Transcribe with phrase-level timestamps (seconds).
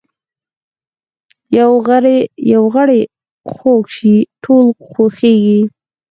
[2.53, 3.01] یو غړی
[3.53, 5.59] خوږ شي ټول خوږیږي